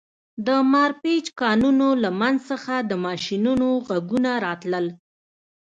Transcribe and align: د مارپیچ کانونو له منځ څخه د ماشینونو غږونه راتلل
د 0.47 0.49
مارپیچ 0.73 1.25
کانونو 1.41 1.87
له 2.03 2.09
منځ 2.19 2.37
څخه 2.51 2.73
د 2.89 2.91
ماشینونو 3.05 3.67
غږونه 3.87 4.31
راتلل 4.45 4.85